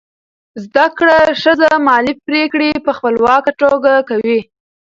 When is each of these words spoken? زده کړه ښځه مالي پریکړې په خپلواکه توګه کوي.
زده 0.63 0.85
کړه 0.97 1.17
ښځه 1.41 1.69
مالي 1.87 2.13
پریکړې 2.25 2.71
په 2.85 2.91
خپلواکه 2.97 3.51
توګه 3.61 3.91
کوي. 4.09 4.39